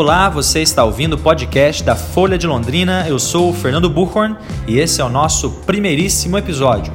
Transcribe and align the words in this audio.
Olá, 0.00 0.28
você 0.28 0.62
está 0.62 0.84
ouvindo 0.84 1.14
o 1.14 1.18
podcast 1.18 1.82
da 1.82 1.96
Folha 1.96 2.38
de 2.38 2.46
Londrina. 2.46 3.04
Eu 3.08 3.18
sou 3.18 3.50
o 3.50 3.52
Fernando 3.52 3.90
Buchhorn 3.90 4.36
e 4.64 4.78
esse 4.78 5.00
é 5.00 5.04
o 5.04 5.08
nosso 5.08 5.50
primeiríssimo 5.66 6.38
episódio. 6.38 6.92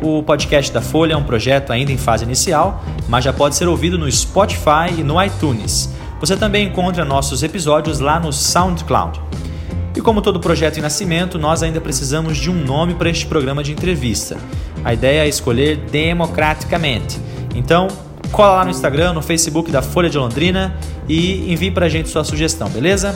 O 0.00 0.22
podcast 0.22 0.72
da 0.72 0.80
Folha 0.80 1.12
é 1.12 1.16
um 1.16 1.24
projeto 1.24 1.74
ainda 1.74 1.92
em 1.92 1.98
fase 1.98 2.24
inicial, 2.24 2.82
mas 3.06 3.22
já 3.22 3.34
pode 3.34 3.54
ser 3.54 3.68
ouvido 3.68 3.98
no 3.98 4.10
Spotify 4.10 4.94
e 4.96 5.04
no 5.04 5.22
iTunes. 5.22 5.92
Você 6.20 6.38
também 6.38 6.68
encontra 6.68 7.04
nossos 7.04 7.42
episódios 7.42 8.00
lá 8.00 8.18
no 8.18 8.32
SoundCloud. 8.32 9.20
E 9.94 10.00
como 10.00 10.22
todo 10.22 10.40
projeto 10.40 10.78
em 10.78 10.80
nascimento, 10.80 11.38
nós 11.38 11.62
ainda 11.62 11.82
precisamos 11.82 12.38
de 12.38 12.50
um 12.50 12.64
nome 12.64 12.94
para 12.94 13.10
este 13.10 13.26
programa 13.26 13.62
de 13.62 13.72
entrevista. 13.72 14.38
A 14.82 14.94
ideia 14.94 15.26
é 15.26 15.28
escolher 15.28 15.76
democraticamente. 15.90 17.20
Então, 17.54 17.88
cola 18.32 18.54
lá 18.54 18.64
no 18.64 18.70
Instagram, 18.70 19.12
no 19.12 19.20
Facebook 19.20 19.70
da 19.70 19.82
Folha 19.82 20.08
de 20.08 20.16
Londrina 20.16 20.74
e 21.06 21.52
envie 21.52 21.70
para 21.70 21.84
a 21.84 21.88
gente 21.88 22.08
sua 22.08 22.24
sugestão, 22.24 22.68
beleza? 22.70 23.14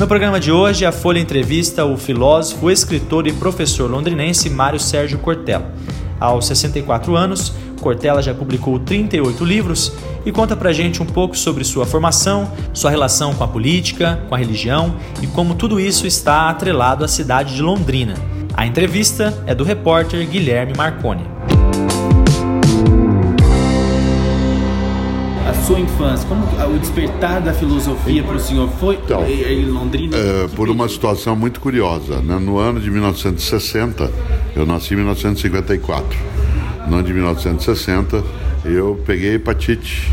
No 0.00 0.08
programa 0.08 0.40
de 0.40 0.50
hoje, 0.50 0.86
a 0.86 0.92
Folha 0.92 1.18
entrevista 1.18 1.84
o 1.84 1.98
filósofo, 1.98 2.70
escritor 2.70 3.26
e 3.26 3.32
professor 3.32 3.90
londrinense 3.90 4.48
Mário 4.48 4.80
Sérgio 4.80 5.18
Cortella. 5.18 5.70
Aos 6.18 6.46
64 6.46 7.14
anos, 7.14 7.52
Cortella 7.84 8.22
já 8.22 8.32
publicou 8.32 8.78
38 8.78 9.44
livros 9.44 9.92
e 10.24 10.32
conta 10.32 10.56
pra 10.56 10.72
gente 10.72 11.02
um 11.02 11.06
pouco 11.06 11.36
sobre 11.36 11.64
sua 11.64 11.84
formação, 11.84 12.50
sua 12.72 12.90
relação 12.90 13.34
com 13.34 13.44
a 13.44 13.46
política, 13.48 14.22
com 14.26 14.34
a 14.34 14.38
religião 14.38 14.96
e 15.20 15.26
como 15.26 15.54
tudo 15.54 15.78
isso 15.78 16.06
está 16.06 16.48
atrelado 16.48 17.04
à 17.04 17.08
cidade 17.08 17.54
de 17.54 17.60
Londrina. 17.60 18.14
A 18.54 18.66
entrevista 18.66 19.44
é 19.46 19.54
do 19.54 19.64
repórter 19.64 20.26
Guilherme 20.26 20.72
Marconi. 20.74 21.26
A 25.46 25.52
sua 25.66 25.78
infância, 25.78 26.26
como 26.26 26.46
o 26.74 26.78
despertar 26.78 27.42
da 27.42 27.52
filosofia 27.52 28.22
para 28.22 28.36
o 28.36 28.40
senhor 28.40 28.70
foi 28.80 28.94
Então, 28.94 29.26
em 29.26 29.66
Londrina? 29.66 30.16
É, 30.16 30.48
por 30.56 30.70
uma 30.70 30.88
situação 30.88 31.36
muito 31.36 31.60
curiosa. 31.60 32.22
né? 32.22 32.38
No 32.38 32.56
ano 32.56 32.80
de 32.80 32.90
1960, 32.90 34.10
eu 34.56 34.64
nasci 34.64 34.94
em 34.94 34.96
1954. 34.96 36.34
No 36.86 36.96
ano 36.96 37.02
de 37.02 37.12
1960, 37.12 38.22
eu 38.64 39.00
peguei 39.06 39.34
hepatite. 39.34 40.12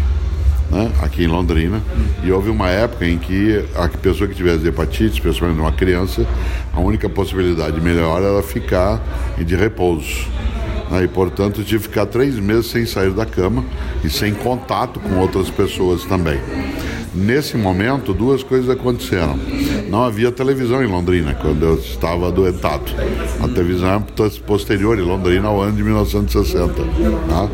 né, 0.69 0.89
aqui 1.01 1.25
em 1.25 1.27
Londrina, 1.27 1.81
e 2.23 2.31
houve 2.31 2.49
uma 2.49 2.69
época 2.69 3.05
em 3.05 3.17
que 3.17 3.61
a 3.75 3.89
pessoa 3.89 4.25
que 4.25 4.33
tivesse 4.33 4.65
hepatite, 4.65 5.15
especialmente 5.15 5.59
uma 5.59 5.73
criança, 5.73 6.25
a 6.71 6.79
única 6.79 7.09
possibilidade 7.09 7.81
melhor 7.81 8.23
era 8.23 8.41
ficar 8.41 9.01
de 9.37 9.53
repouso. 9.53 10.27
né, 10.89 11.03
E, 11.03 11.09
portanto, 11.09 11.61
tive 11.61 11.83
que 11.83 11.89
ficar 11.89 12.05
três 12.05 12.35
meses 12.39 12.67
sem 12.67 12.85
sair 12.85 13.11
da 13.11 13.25
cama 13.25 13.65
e 14.01 14.09
sem 14.09 14.33
contato 14.33 14.97
com 15.01 15.19
outras 15.19 15.49
pessoas 15.49 16.05
também. 16.05 16.39
Nesse 17.13 17.57
momento, 17.57 18.13
duas 18.13 18.41
coisas 18.41 18.69
aconteceram. 18.69 19.37
Não 19.91 20.05
havia 20.05 20.31
televisão 20.31 20.81
em 20.81 20.87
Londrina 20.87 21.33
quando 21.33 21.65
eu 21.65 21.75
estava 21.75 22.29
adoentado. 22.29 22.85
A 23.43 23.47
televisão 23.49 23.89
é 23.89 24.29
posterior 24.47 24.97
em 24.97 25.01
Londrina 25.01 25.49
ao 25.49 25.59
ano 25.59 25.75
de 25.75 25.83
1960. 25.83 26.73
Tá? 27.27 27.49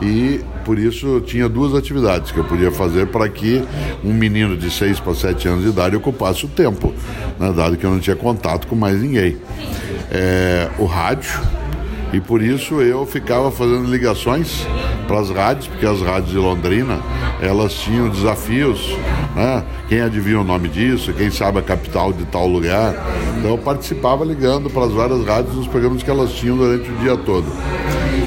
E 0.00 0.40
por 0.64 0.78
isso 0.78 1.20
tinha 1.20 1.46
duas 1.46 1.74
atividades 1.74 2.32
que 2.32 2.38
eu 2.38 2.44
podia 2.44 2.72
fazer 2.72 3.08
para 3.08 3.28
que 3.28 3.62
um 4.02 4.14
menino 4.14 4.56
de 4.56 4.70
6 4.70 4.98
para 5.00 5.14
7 5.14 5.46
anos 5.46 5.62
de 5.62 5.68
idade 5.68 5.94
ocupasse 5.94 6.46
o 6.46 6.48
tempo, 6.48 6.90
né? 7.38 7.52
dado 7.54 7.76
que 7.76 7.84
eu 7.84 7.90
não 7.90 8.00
tinha 8.00 8.16
contato 8.16 8.66
com 8.66 8.74
mais 8.74 9.02
ninguém. 9.02 9.36
É, 10.10 10.70
o 10.78 10.86
rádio, 10.86 11.38
e 12.14 12.20
por 12.20 12.40
isso 12.40 12.80
eu 12.80 13.04
ficava 13.04 13.50
fazendo 13.50 13.90
ligações 13.90 14.64
para 15.08 15.18
as 15.18 15.30
rádios, 15.30 15.66
porque 15.66 15.84
as 15.84 16.00
rádios 16.00 16.30
de 16.30 16.38
Londrina, 16.38 17.00
elas 17.40 17.74
tinham 17.74 18.08
desafios, 18.08 18.96
né? 19.34 19.64
Quem 19.88 20.00
adivinha 20.00 20.40
o 20.40 20.44
nome 20.44 20.68
disso, 20.68 21.12
quem 21.12 21.28
sabe 21.28 21.58
a 21.58 21.62
capital 21.62 22.12
de 22.12 22.24
tal 22.26 22.46
lugar. 22.46 22.94
Então 23.36 23.50
eu 23.50 23.58
participava 23.58 24.24
ligando 24.24 24.70
para 24.70 24.84
as 24.84 24.92
várias 24.92 25.26
rádios 25.26 25.56
nos 25.56 25.66
programas 25.66 26.04
que 26.04 26.10
elas 26.10 26.32
tinham 26.32 26.56
durante 26.56 26.88
o 26.88 26.94
dia 26.98 27.16
todo. 27.16 27.46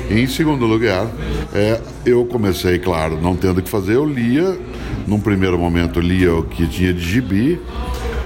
E, 0.09 0.19
em 0.19 0.27
segundo 0.27 0.65
lugar, 0.65 1.07
é, 1.53 1.79
eu 2.05 2.25
comecei, 2.25 2.79
claro, 2.79 3.17
não 3.21 3.37
tendo 3.37 3.59
o 3.59 3.63
que 3.63 3.69
fazer, 3.69 3.95
eu 3.95 4.05
lia, 4.05 4.59
num 5.07 5.19
primeiro 5.19 5.57
momento 5.57 6.01
lia 6.01 6.35
o 6.35 6.43
que 6.43 6.67
tinha 6.67 6.93
de 6.93 6.99
gibi, 6.99 7.57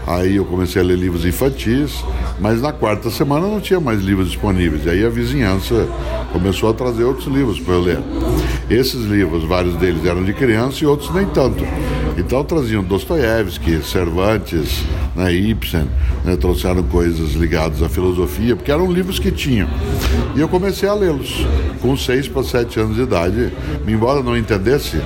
Aí 0.08 0.36
eu 0.36 0.46
comecei 0.46 0.82
a 0.82 0.86
ler 0.86 0.98
livros 0.98 1.26
infantis, 1.26 2.04
mas 2.42 2.60
na 2.60 2.74
quarta 2.74 3.12
semana 3.12 3.48
não 3.48 3.62
tinha 3.62 3.80
mais 3.80 4.02
livros 4.02 4.32
disponíveis. 4.32 4.84
E 4.86 4.90
aí 4.90 5.06
a 5.06 5.10
vizinhança 5.10 5.88
começou 6.34 6.72
a 6.72 6.74
trazer 6.74 7.04
outros 7.04 7.28
livros 7.28 7.60
para 7.60 7.76
eu 7.76 7.82
ler. 7.82 8.00
Esses 8.68 9.06
livros, 9.06 9.44
vários 9.44 9.76
deles 9.76 10.04
eram 10.04 10.24
de 10.24 10.34
criança 10.34 10.84
e 10.84 10.88
outros 10.88 11.14
nem 11.14 11.28
tanto. 11.28 11.64
Então 12.18 12.44
traziam 12.44 12.84
Dostoiévski, 12.84 13.84
Cervantes, 13.84 14.84
né, 15.16 15.32
Ibsen, 15.32 15.88
né, 16.26 16.36
trouxeram 16.36 16.82
coisas 16.84 17.34
ligadas 17.34 17.84
à 17.84 17.88
filosofia, 17.88 18.56
porque 18.56 18.72
eram 18.72 18.92
livros 18.92 19.20
que 19.20 19.32
tinham. 19.32 19.70
E 20.36 20.40
eu 20.40 20.50
comecei 20.50 20.90
a 20.90 20.96
lê-los 20.96 21.46
com 21.80 21.96
6 21.96 22.28
para 22.28 22.44
7 22.44 22.80
anos 22.80 22.96
de 22.96 23.04
idade. 23.04 23.54
Embora 23.88 24.24
não 24.24 24.36
entendesse 24.36 24.98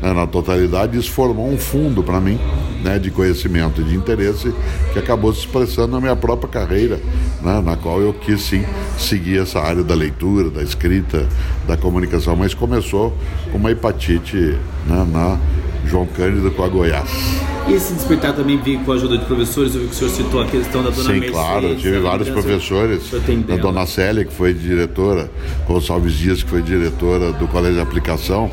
né, 0.00 0.12
na 0.12 0.28
totalidade, 0.28 0.96
isso 0.96 1.10
formou 1.10 1.50
um 1.50 1.58
fundo 1.58 2.04
para 2.04 2.20
mim 2.20 2.38
né, 2.84 2.98
de 2.98 3.10
conhecimento 3.10 3.80
e 3.80 3.84
de 3.84 3.96
interesse 3.96 4.54
que 4.92 4.98
acabou 4.98 5.32
se 5.32 5.40
expressando 5.40 5.88
na 5.88 6.00
minha 6.00 6.14
própria 6.14 6.48
carreira, 6.48 7.00
né, 7.42 7.62
na 7.64 7.76
qual 7.76 8.00
eu 8.00 8.12
quis 8.12 8.42
sim 8.42 8.62
seguir 8.98 9.40
essa 9.40 9.58
área 9.58 9.82
da 9.82 9.94
leitura, 9.94 10.50
da 10.50 10.62
escrita, 10.62 11.26
da 11.66 11.78
comunicação, 11.78 12.36
mas 12.36 12.52
começou 12.52 13.16
com 13.50 13.56
uma 13.56 13.70
hepatite 13.70 14.36
né, 14.86 15.06
na 15.10 15.38
João 15.86 16.06
Cândido 16.06 16.50
com 16.50 16.62
a 16.62 16.68
Goiás. 16.68 17.10
E 17.66 17.72
esse 17.72 17.94
despertar 17.94 18.34
também 18.34 18.58
veio 18.58 18.80
com 18.80 18.92
a 18.92 18.94
ajuda 18.94 19.16
de 19.16 19.24
professores? 19.24 19.74
Eu 19.74 19.82
vi 19.82 19.86
que 19.88 19.94
o 19.94 19.96
senhor 19.96 20.10
citou 20.10 20.42
a 20.42 20.46
questão 20.46 20.82
da 20.82 20.90
dona 20.90 21.02
Sim, 21.02 21.12
Mercedes. 21.12 21.30
claro, 21.30 21.66
eu 21.66 21.76
tive 21.76 21.98
vários 21.98 22.28
professores. 22.28 23.02
A 23.50 23.56
dona 23.56 23.86
Célia, 23.86 24.24
que 24.24 24.32
foi 24.32 24.52
diretora, 24.52 25.30
Gonçalves 25.66 26.12
Dias, 26.12 26.42
que 26.42 26.50
foi 26.50 26.60
diretora 26.60 27.32
do 27.32 27.48
Colégio 27.48 27.76
de 27.76 27.80
Aplicação, 27.82 28.50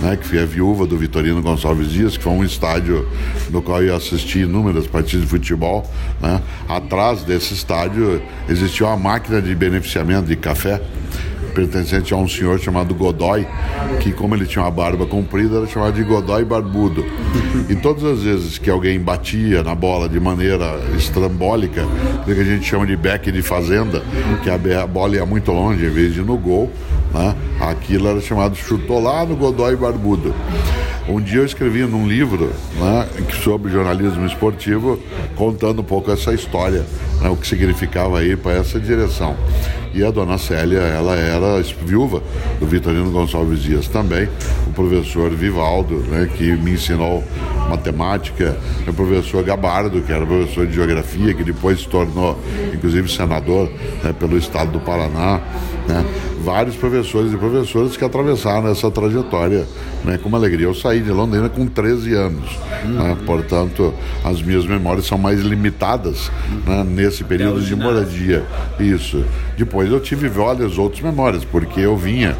né, 0.00 0.16
que 0.16 0.26
foi 0.26 0.42
a 0.42 0.46
viúva 0.46 0.86
do 0.86 0.96
Vitorino 0.96 1.42
Gonçalves 1.42 1.90
Dias, 1.90 2.16
que 2.16 2.22
foi 2.22 2.32
um 2.32 2.44
estádio 2.44 3.06
no 3.50 3.62
qual 3.62 3.82
eu 3.82 3.94
assisti 3.94 4.40
inúmeras 4.40 4.86
partidas 4.86 5.22
de 5.22 5.30
futebol. 5.30 5.88
Né. 6.20 6.40
Atrás 6.68 7.22
desse 7.22 7.54
estádio 7.54 8.22
existia 8.48 8.86
uma 8.86 8.96
máquina 8.96 9.40
de 9.40 9.54
beneficiamento 9.54 10.26
de 10.26 10.36
café 10.36 10.80
pertencente 11.50 12.14
a 12.14 12.16
um 12.16 12.28
senhor 12.28 12.58
chamado 12.60 12.94
Godoy, 12.94 13.46
que 14.00 14.12
como 14.12 14.34
ele 14.34 14.46
tinha 14.46 14.64
uma 14.64 14.70
barba 14.70 15.04
comprida, 15.04 15.58
era 15.58 15.66
chamado 15.66 15.94
de 15.94 16.02
Godoy 16.02 16.44
Barbudo. 16.44 17.04
E 17.68 17.74
todas 17.74 18.04
as 18.04 18.22
vezes 18.22 18.58
que 18.58 18.70
alguém 18.70 18.98
batia 18.98 19.62
na 19.62 19.74
bola 19.74 20.08
de 20.08 20.18
maneira 20.18 20.80
estrambólica, 20.96 21.84
que 22.24 22.30
a 22.30 22.44
gente 22.44 22.64
chama 22.64 22.86
de 22.86 22.96
back 22.96 23.30
de 23.30 23.42
fazenda, 23.42 24.02
que 24.42 24.48
a 24.48 24.86
bola 24.86 25.16
ia 25.16 25.26
muito 25.26 25.50
longe 25.52 25.84
em 25.84 25.90
vez 25.90 26.14
de 26.14 26.22
no 26.22 26.36
gol, 26.36 26.70
né? 27.12 27.34
Aquilo 27.70 28.08
era 28.08 28.20
chamado 28.20 28.56
no 29.26 29.36
Godoy 29.36 29.76
Barbudo. 29.76 30.34
Um 31.08 31.20
dia 31.20 31.38
eu 31.38 31.44
escrevi 31.44 31.82
num 31.84 32.06
livro 32.06 32.52
né, 32.78 33.08
sobre 33.42 33.72
jornalismo 33.72 34.26
esportivo, 34.26 34.98
contando 35.34 35.80
um 35.80 35.84
pouco 35.84 36.10
essa 36.10 36.32
história, 36.32 36.84
né, 37.20 37.28
o 37.28 37.36
que 37.36 37.46
significava 37.46 38.24
ir 38.24 38.36
para 38.38 38.52
essa 38.52 38.78
direção. 38.80 39.36
E 39.92 40.04
a 40.04 40.10
dona 40.10 40.38
Célia, 40.38 40.78
ela 40.78 41.16
era 41.16 41.60
viúva 41.84 42.22
do 42.60 42.66
Vitorino 42.66 43.10
Gonçalves 43.10 43.60
Dias 43.60 43.88
também, 43.88 44.28
o 44.66 44.72
professor 44.72 45.30
Vivaldo, 45.30 45.96
né, 46.08 46.30
que 46.36 46.52
me 46.56 46.72
ensinou 46.72 47.24
matemática, 47.68 48.56
o 48.86 48.92
professor 48.92 49.42
Gabardo, 49.42 50.00
que 50.02 50.12
era 50.12 50.24
professor 50.24 50.66
de 50.66 50.74
geografia, 50.74 51.34
que 51.34 51.42
depois 51.42 51.80
se 51.80 51.88
tornou, 51.88 52.38
inclusive, 52.72 53.10
senador 53.10 53.68
né, 54.02 54.12
pelo 54.12 54.38
estado 54.38 54.70
do 54.70 54.80
Paraná. 54.80 55.40
Né, 55.88 56.04
vários 56.40 56.74
professores 56.74 57.32
e 57.32 57.36
professoras 57.36 57.96
que 57.96 58.04
atravessaram 58.04 58.68
essa 58.68 58.90
trajetória 58.90 59.66
né, 60.04 60.18
com 60.18 60.28
uma 60.28 60.38
alegria. 60.38 60.66
Eu 60.66 60.74
saí 60.74 61.00
de 61.00 61.10
Londrina 61.10 61.48
com 61.48 61.66
13 61.66 62.14
anos, 62.14 62.58
né, 62.84 63.16
portanto, 63.26 63.92
as 64.24 64.40
minhas 64.40 64.66
memórias 64.66 65.06
são 65.06 65.18
mais 65.18 65.40
limitadas 65.40 66.30
né, 66.66 66.84
nesse 67.10 67.24
período 67.24 67.60
de 67.60 67.74
moradia. 67.74 68.44
Isso. 68.78 69.24
Depois 69.58 69.90
eu 69.90 69.98
tive 69.98 70.28
várias 70.28 70.78
outras 70.78 71.02
memórias, 71.02 71.44
porque 71.44 71.80
eu 71.80 71.96
vinha, 71.96 72.36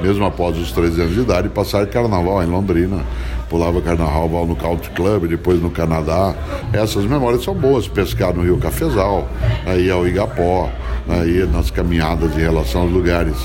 mesmo 0.00 0.24
após 0.24 0.56
os 0.56 0.70
13 0.70 1.00
anos 1.00 1.14
de 1.14 1.20
idade, 1.20 1.48
passar 1.48 1.84
carnaval 1.86 2.42
em 2.42 2.46
Londrina. 2.46 3.02
Pulava 3.50 3.82
carnaval 3.82 4.46
no 4.46 4.56
Country 4.56 4.90
Club, 4.92 5.26
depois 5.26 5.60
no 5.60 5.70
Canadá. 5.70 6.34
Essas 6.72 7.04
memórias 7.04 7.42
são 7.42 7.54
boas. 7.54 7.86
Pescar 7.86 8.32
no 8.32 8.42
Rio 8.42 8.56
Cafezal, 8.56 9.28
aí 9.66 9.90
ao 9.90 10.06
Igapó, 10.06 10.70
aí 11.06 11.46
nas 11.52 11.70
caminhadas 11.70 12.34
em 12.34 12.40
relação 12.40 12.82
aos 12.82 12.92
lugares 12.92 13.36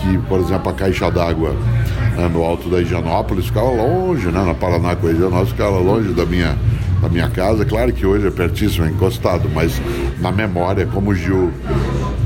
que, 0.00 0.18
por 0.28 0.40
exemplo, 0.40 0.68
a 0.68 0.74
caixa 0.74 1.10
d'água 1.10 1.54
né, 2.16 2.28
no 2.30 2.42
alto 2.42 2.68
da 2.68 2.82
Higienópolis 2.82 3.46
ficava 3.46 3.70
longe, 3.70 4.26
né, 4.26 4.44
na 4.44 4.54
Paraná 4.54 4.94
com 4.96 5.06
a 5.06 5.10
Higienópolis 5.10 5.50
ficava 5.50 5.78
longe 5.78 6.12
da 6.12 6.26
minha, 6.26 6.58
da 7.04 7.08
minha 7.08 7.28
casa. 7.28 7.64
Claro 7.64 7.92
que 7.92 8.04
hoje 8.06 8.26
é 8.26 8.30
pertíssimo, 8.30 8.86
é 8.86 8.90
encostado, 8.90 9.48
mas 9.54 9.80
na 10.20 10.32
memória, 10.32 10.86
como 10.86 11.10
o 11.10 11.14
Gil 11.14 11.52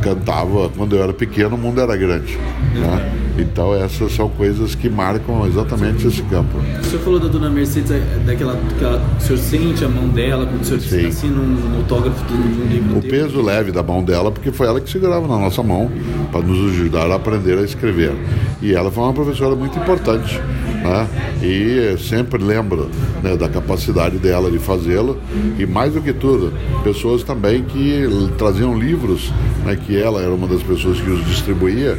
cantava 0.00 0.68
quando 0.70 0.94
eu 0.94 1.02
era 1.02 1.12
pequeno, 1.12 1.56
o 1.56 1.58
mundo 1.58 1.80
era 1.80 1.96
grande. 1.96 2.38
Né? 2.74 3.12
Então 3.38 3.74
essas 3.74 4.12
são 4.12 4.28
coisas 4.28 4.74
que 4.74 4.88
marcam 4.88 5.46
exatamente 5.46 6.06
esse 6.06 6.22
campo. 6.22 6.58
O 6.58 6.84
senhor 6.84 7.02
falou 7.02 7.20
da 7.20 7.28
dona 7.28 7.50
Mercedes, 7.50 7.90
é, 7.90 8.00
daquela 8.24 8.56
que 8.78 8.84
o 8.84 9.20
senhor 9.20 9.38
sente 9.38 9.84
a 9.84 9.88
mão 9.88 10.08
dela 10.08 10.46
quando 10.46 10.62
o 10.62 10.64
senhor 10.64 10.80
Sim. 10.80 11.06
assina 11.06 11.40
um, 11.40 11.76
autógrafo 11.76 12.24
de 12.26 12.34
um 12.34 12.66
livro. 12.66 12.98
O 12.98 13.02
peso 13.02 13.42
leve 13.42 13.72
da 13.72 13.82
mão 13.82 14.02
dela, 14.02 14.30
porque 14.30 14.50
foi 14.50 14.66
ela 14.66 14.80
que 14.80 14.90
segurava 14.90 15.26
na 15.26 15.38
nossa 15.38 15.62
mão 15.62 15.90
para 16.30 16.40
nos 16.40 16.72
ajudar 16.72 17.10
a 17.10 17.16
aprender 17.16 17.58
a 17.58 17.62
escrever. 17.62 18.12
E 18.60 18.74
ela 18.74 18.90
foi 18.90 19.04
uma 19.04 19.12
professora 19.12 19.54
muito 19.54 19.78
importante. 19.78 20.40
Né? 20.82 21.08
E 21.42 21.98
sempre 21.98 22.42
lembro 22.42 22.90
né, 23.22 23.36
da 23.36 23.48
capacidade 23.48 24.18
dela 24.18 24.50
de 24.50 24.58
fazê-lo. 24.58 25.18
E 25.58 25.66
mais 25.66 25.92
do 25.94 26.00
que 26.00 26.12
tudo, 26.12 26.52
pessoas 26.82 27.22
também 27.22 27.62
que 27.64 28.06
traziam 28.36 28.78
livros, 28.78 29.32
né, 29.64 29.76
que 29.76 29.96
ela 29.96 30.20
era 30.22 30.32
uma 30.32 30.46
das 30.46 30.62
pessoas 30.62 31.00
que 31.00 31.10
os 31.10 31.24
distribuía 31.26 31.98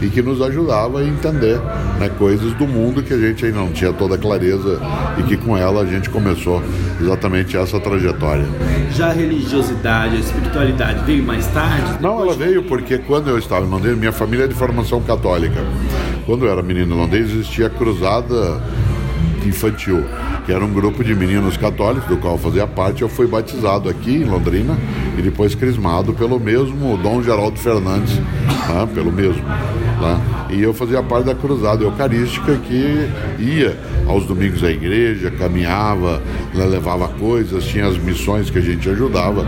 e 0.00 0.08
que 0.08 0.22
nos 0.22 0.40
ajudava 0.42 1.00
a 1.00 1.04
entender 1.04 1.58
né, 1.98 2.08
coisas 2.18 2.52
do 2.54 2.66
mundo 2.66 3.02
que 3.02 3.12
a 3.12 3.18
gente 3.18 3.44
ainda 3.44 3.58
não 3.58 3.70
tinha 3.70 3.92
toda 3.92 4.14
a 4.14 4.18
clareza 4.18 4.80
e 5.18 5.22
que 5.22 5.36
com 5.36 5.56
ela 5.56 5.82
a 5.82 5.86
gente 5.86 6.10
começou 6.10 6.62
exatamente 7.00 7.56
essa 7.56 7.80
trajetória. 7.80 8.46
Já 8.92 9.08
a 9.08 9.12
religiosidade, 9.12 10.16
a 10.16 10.20
espiritualidade 10.20 11.04
veio 11.04 11.22
mais 11.22 11.46
tarde? 11.48 12.00
Não, 12.00 12.20
ela 12.20 12.34
veio 12.34 12.62
porque 12.64 12.98
quando 12.98 13.28
eu 13.28 13.38
estava 13.38 13.64
em 13.64 13.68
Londres, 13.68 13.96
minha 13.96 14.12
família 14.12 14.44
é 14.44 14.48
de 14.48 14.54
formação 14.54 15.00
católica. 15.02 15.64
Quando 16.24 16.44
eu 16.44 16.52
era 16.52 16.62
menino 16.62 16.94
em 16.94 16.98
Londres, 16.98 17.30
existia 17.30 17.66
a 17.66 17.70
cruzada 17.70 18.60
infantil, 19.46 20.04
que 20.44 20.52
era 20.52 20.64
um 20.64 20.72
grupo 20.72 21.04
de 21.04 21.14
meninos 21.14 21.56
católicos, 21.56 22.08
do 22.08 22.16
qual 22.16 22.34
eu 22.34 22.38
fazia 22.38 22.66
parte. 22.66 23.02
Eu 23.02 23.08
fui 23.08 23.26
batizado 23.26 23.88
aqui 23.88 24.16
em 24.16 24.24
Londrina 24.24 24.76
e 25.16 25.22
depois 25.22 25.54
crismado 25.54 26.12
pelo 26.12 26.38
mesmo 26.38 26.96
Dom 26.98 27.22
Geraldo 27.22 27.58
Fernandes, 27.58 28.16
né, 28.18 28.88
pelo 28.94 29.12
mesmo. 29.12 29.42
Né? 30.00 30.20
E 30.50 30.62
eu 30.62 30.74
fazia 30.74 31.02
parte 31.02 31.26
da 31.26 31.34
cruzada 31.34 31.82
eucarística 31.82 32.56
que 32.56 33.08
ia 33.38 33.76
aos 34.06 34.26
domingos 34.26 34.62
à 34.62 34.70
igreja, 34.70 35.30
caminhava, 35.30 36.22
né, 36.54 36.64
levava 36.64 37.08
coisas, 37.08 37.64
tinha 37.64 37.86
as 37.86 37.98
missões 37.98 38.50
que 38.50 38.58
a 38.58 38.62
gente 38.62 38.88
ajudava. 38.88 39.46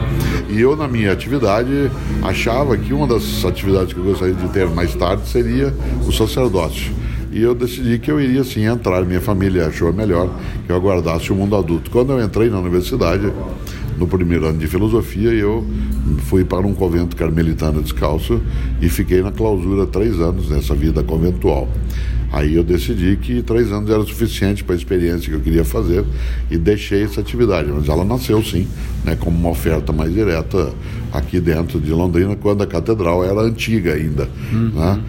E 0.49 0.61
eu, 0.61 0.77
na 0.77 0.89
minha 0.89 1.13
atividade, 1.13 1.91
achava 2.23 2.77
que 2.77 2.93
uma 2.93 3.07
das 3.07 3.45
atividades 3.45 3.93
que 3.93 4.01
eu 4.01 4.05
gostaria 4.05 4.35
de 4.35 4.49
ter 4.49 4.69
mais 4.69 4.95
tarde 4.95 5.29
seria 5.29 5.73
o 6.07 6.13
sacerdócio 6.13 6.99
e 7.31 7.43
eu 7.43 7.55
decidi 7.55 7.99
que 7.99 8.11
eu 8.11 8.21
iria 8.21 8.43
sim 8.43 8.65
entrar. 8.65 9.05
Minha 9.05 9.21
família 9.21 9.67
achou 9.67 9.93
melhor 9.93 10.29
que 10.67 10.73
eu 10.73 10.77
aguardasse 10.77 11.31
o 11.31 11.37
mundo 11.37 11.57
adulto. 11.57 11.91
Quando 11.91 12.13
eu 12.13 12.25
entrei 12.25 12.49
na 12.49 12.59
universidade, 12.59 13.33
no 13.99 14.07
primeiro 14.07 14.47
ano 14.47 14.59
de 14.59 14.67
filosofia, 14.67 15.31
eu 15.31 15.67
fui 16.27 16.45
para 16.45 16.67
um 16.67 16.73
convento 16.73 17.17
carmelitano 17.17 17.83
descalço 17.83 18.41
e 18.81 18.89
fiquei 18.89 19.23
na 19.23 19.33
clausura 19.33 19.87
três 19.87 20.21
anos 20.21 20.49
nessa 20.49 20.75
vida 20.75 21.03
conventual. 21.03 21.69
Aí 22.31 22.55
eu 22.55 22.63
decidi 22.63 23.17
que 23.17 23.43
três 23.43 23.73
anos 23.73 23.89
era 23.91 24.03
suficiente 24.03 24.63
para 24.63 24.75
a 24.75 24.79
experiência 24.79 25.29
que 25.29 25.35
eu 25.35 25.41
queria 25.41 25.65
fazer 25.65 26.05
e 26.51 26.59
deixei 26.59 27.05
essa 27.05 27.21
atividade. 27.21 27.71
Mas 27.73 27.89
ela 27.89 28.05
nasceu 28.05 28.43
sim, 28.45 28.67
né, 29.05 29.17
como 29.19 29.37
uma 29.37 29.51
oferta 29.51 29.93
mais 29.93 30.13
direta 30.13 30.73
aqui 31.13 31.41
dentro 31.41 31.81
de 31.81 31.91
Londrina, 31.91 32.37
quando 32.37 32.63
a 32.63 32.67
catedral 32.67 33.25
era 33.25 33.41
antiga 33.41 33.95
ainda. 33.95 34.29
Uhum. 34.53 34.71
Né? 34.75 35.01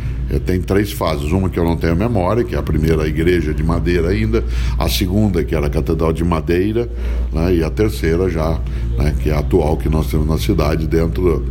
Tem 0.45 0.62
três 0.62 0.92
fases. 0.92 1.31
Uma 1.31 1.50
que 1.50 1.57
eu 1.57 1.63
não 1.63 1.75
tenho 1.75 1.95
memória, 1.95 2.44
que 2.44 2.56
é 2.56 2.57
a 2.57 2.63
primeira, 2.63 3.04
a 3.04 3.07
igreja 3.07 3.54
de 3.54 3.63
madeira 3.63 4.10
ainda. 4.10 4.44
A 4.77 4.88
segunda, 4.88 5.44
que 5.44 5.56
era 5.56 5.68
a 5.68 5.69
catedral 5.69 6.13
de 6.13 6.24
madeira. 6.24 6.88
Né? 7.33 7.56
E 7.56 7.63
a 7.63 7.69
terceira 7.69 8.30
já, 8.30 8.60
né? 8.98 9.16
que 9.21 9.30
é 9.30 9.33
a 9.33 9.39
atual 9.39 9.75
que 9.75 9.89
nós 9.89 10.07
temos 10.07 10.27
na 10.27 10.38
cidade, 10.38 10.88
dentro 10.88 11.45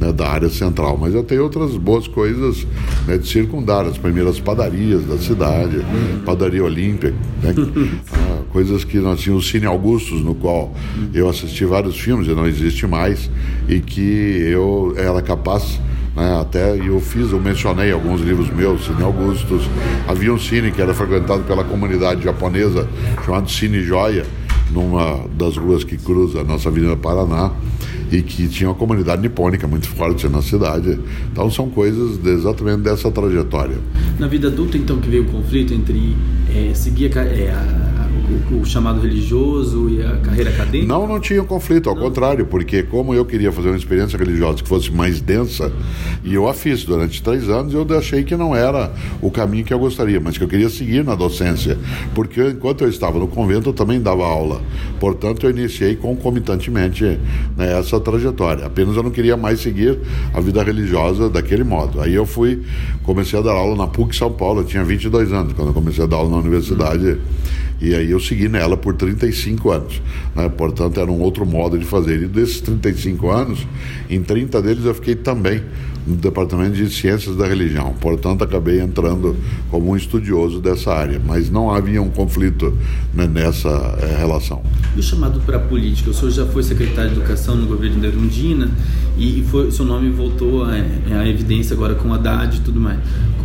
né, 0.00 0.12
da 0.12 0.28
área 0.28 0.48
central. 0.48 0.96
Mas 0.98 1.14
eu 1.14 1.22
tenho 1.22 1.42
outras 1.42 1.76
boas 1.76 2.08
coisas 2.08 2.66
né, 3.06 3.18
de 3.18 3.28
circundar, 3.28 3.84
as 3.84 3.98
primeiras 3.98 4.40
padarias 4.40 5.04
da 5.04 5.18
cidade, 5.18 5.84
padaria 6.24 6.64
Olímpia, 6.64 7.14
né, 7.42 7.54
ah, 8.12 8.42
coisas 8.50 8.82
que 8.82 8.98
nós 8.98 9.20
tínhamos 9.20 9.44
o 9.44 9.48
Cine 9.48 9.66
Augustus, 9.66 10.22
no 10.22 10.34
qual 10.34 10.72
eu 11.12 11.28
assisti 11.28 11.64
vários 11.64 11.98
filmes, 11.98 12.26
e 12.26 12.30
não 12.30 12.46
existe 12.46 12.86
mais, 12.86 13.30
e 13.68 13.78
que 13.78 14.00
eu 14.50 14.94
era 14.96 15.20
capaz 15.20 15.78
né, 16.16 16.40
até 16.40 16.76
eu 16.76 17.00
fiz, 17.00 17.30
eu 17.30 17.40
mencionei 17.40 17.92
alguns 17.92 18.20
livros 18.20 18.50
meus, 18.50 18.84
Cine 18.84 19.02
Augustus. 19.02 19.62
Havia 20.08 20.32
um 20.32 20.38
cine 20.38 20.72
que 20.72 20.82
era 20.82 20.92
frequentado 20.92 21.42
pela 21.44 21.62
comunidade 21.62 22.24
japonesa, 22.24 22.88
chamado 23.24 23.50
Cine 23.50 23.82
Joia, 23.82 24.26
numa 24.72 25.26
das 25.36 25.56
ruas 25.56 25.84
que 25.84 25.96
cruza 25.96 26.40
a 26.40 26.44
nossa 26.44 26.68
Avenida 26.68 26.96
Paraná 26.96 27.52
e 28.10 28.22
que 28.22 28.48
tinha 28.48 28.68
uma 28.68 28.74
comunidade 28.74 29.22
nipônica 29.22 29.66
muito 29.66 29.88
forte 29.88 30.28
na 30.28 30.42
cidade. 30.42 30.98
Então 31.32 31.50
são 31.50 31.70
coisas 31.70 32.18
de, 32.18 32.30
exatamente 32.30 32.82
dessa 32.82 33.10
trajetória. 33.10 33.78
Na 34.18 34.26
vida 34.26 34.48
adulta, 34.48 34.76
então, 34.76 34.98
que 34.98 35.08
veio 35.08 35.22
o 35.22 35.26
conflito 35.26 35.72
entre 35.72 36.16
é, 36.54 36.74
seguir 36.74 37.16
a, 37.16 37.22
é, 37.22 37.50
a 37.50 37.89
o, 38.30 38.60
o, 38.60 38.64
chamado 38.64 39.00
religioso 39.00 39.88
e 39.88 40.02
a 40.02 40.16
carreira 40.18 40.50
acadêmica? 40.50 40.86
Não, 40.86 41.06
não 41.06 41.20
tinha 41.20 41.42
conflito, 41.42 41.88
ao 41.88 41.94
não. 41.94 42.02
contrário, 42.02 42.46
porque 42.46 42.82
como 42.82 43.14
eu 43.14 43.24
queria 43.24 43.50
fazer 43.50 43.68
uma 43.68 43.76
experiência 43.76 44.16
religiosa 44.16 44.62
que 44.62 44.68
fosse 44.68 44.90
mais 44.92 45.20
densa, 45.20 45.72
e 46.22 46.34
eu 46.34 46.48
a 46.48 46.54
fiz 46.54 46.84
durante 46.84 47.22
três 47.22 47.48
anos, 47.48 47.74
eu 47.74 47.86
achei 47.98 48.22
que 48.22 48.36
não 48.36 48.54
era 48.54 48.92
o 49.20 49.30
caminho 49.30 49.64
que 49.64 49.74
eu 49.74 49.78
gostaria, 49.78 50.20
mas 50.20 50.38
que 50.38 50.44
eu 50.44 50.48
queria 50.48 50.68
seguir 50.68 51.04
na 51.04 51.14
docência, 51.14 51.76
porque 52.14 52.40
enquanto 52.48 52.82
eu 52.82 52.88
estava 52.88 53.18
no 53.18 53.26
convento, 53.26 53.70
eu 53.70 53.72
também 53.72 54.00
dava 54.00 54.24
aula. 54.24 54.60
Portanto, 54.98 55.46
eu 55.46 55.50
iniciei 55.50 55.96
concomitantemente 55.96 57.04
né, 57.56 57.78
essa 57.78 57.98
trajetória. 57.98 58.66
Apenas 58.66 58.96
eu 58.96 59.02
não 59.02 59.10
queria 59.10 59.36
mais 59.36 59.60
seguir 59.60 59.98
a 60.32 60.40
vida 60.40 60.62
religiosa 60.62 61.28
daquele 61.28 61.64
modo. 61.64 62.00
Aí 62.00 62.14
eu 62.14 62.26
fui, 62.26 62.62
comecei 63.02 63.38
a 63.38 63.42
dar 63.42 63.52
aula 63.52 63.76
na 63.76 63.86
PUC 63.86 64.14
São 64.14 64.30
Paulo, 64.30 64.60
eu 64.60 64.64
tinha 64.64 64.84
22 64.84 65.32
anos 65.32 65.52
quando 65.52 65.68
eu 65.68 65.74
comecei 65.74 66.04
a 66.04 66.06
dar 66.06 66.16
aula 66.16 66.30
na 66.30 66.36
universidade. 66.36 67.06
Hum 67.06 67.60
e 67.80 67.94
aí 67.94 68.10
eu 68.10 68.20
segui 68.20 68.48
nela 68.48 68.76
por 68.76 68.94
35 68.94 69.70
anos. 69.70 70.02
Né? 70.34 70.48
Portanto, 70.48 71.00
era 71.00 71.10
um 71.10 71.20
outro 71.20 71.46
modo 71.46 71.78
de 71.78 71.84
fazer. 71.84 72.22
E 72.22 72.26
desses 72.26 72.60
35 72.60 73.30
anos, 73.30 73.66
em 74.08 74.22
30 74.22 74.60
deles 74.60 74.84
eu 74.84 74.94
fiquei 74.94 75.14
também 75.14 75.62
no 76.06 76.16
Departamento 76.16 76.72
de 76.72 76.88
Ciências 76.90 77.36
da 77.36 77.46
Religião. 77.46 77.94
Portanto, 78.00 78.42
acabei 78.42 78.80
entrando 78.80 79.36
como 79.70 79.90
um 79.90 79.96
estudioso 79.96 80.60
dessa 80.60 80.92
área. 80.92 81.20
Mas 81.24 81.50
não 81.50 81.70
havia 81.70 82.02
um 82.02 82.10
conflito 82.10 82.76
né, 83.14 83.26
nessa 83.26 83.68
é, 84.00 84.18
relação. 84.18 84.62
E 84.96 85.00
o 85.00 85.02
chamado 85.02 85.40
para 85.40 85.56
a 85.56 85.60
política? 85.60 86.10
O 86.10 86.14
senhor 86.14 86.30
já 86.30 86.46
foi 86.46 86.62
secretário 86.62 87.10
de 87.10 87.16
Educação 87.16 87.56
no 87.56 87.66
governo 87.66 88.00
da 88.00 88.08
Erundina 88.08 88.70
e, 89.16 89.44
foi, 89.50 89.70
seu 89.70 89.84
nome 89.84 90.10
voltou 90.10 90.64
à, 90.64 90.72
à 90.72 91.28
evidência 91.28 91.74
agora 91.74 91.94
com 91.94 92.12
a 92.12 92.16
Haddad 92.16 92.56
e 92.56 92.60
tudo 92.60 92.80
mais. 92.80 92.98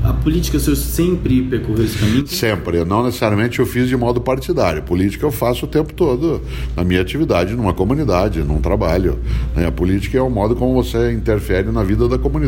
A 0.05 0.13
política, 0.13 0.57
o 0.57 0.59
senhor 0.59 0.75
sempre 0.75 1.41
percorreu 1.41 1.83
esse 1.83 1.97
caminho? 1.97 2.27
Sempre. 2.27 2.85
Não 2.85 3.03
necessariamente 3.03 3.57
eu 3.57 3.65
fiz 3.65 3.89
de 3.89 3.97
modo 3.97 4.21
partidário. 4.21 4.83
Política 4.83 5.25
eu 5.25 5.31
faço 5.31 5.65
o 5.65 5.67
tempo 5.67 5.93
todo 5.93 6.41
na 6.75 6.83
minha 6.83 7.01
atividade, 7.01 7.55
numa 7.55 7.73
comunidade, 7.73 8.43
num 8.43 8.61
trabalho. 8.61 9.17
Né? 9.55 9.65
A 9.65 9.71
política 9.71 10.15
é 10.17 10.21
o 10.21 10.29
modo 10.29 10.55
como 10.55 10.75
você 10.75 11.11
interfere 11.11 11.71
na 11.71 11.83
vida 11.83 12.07
da 12.07 12.19
comunidade. 12.19 12.45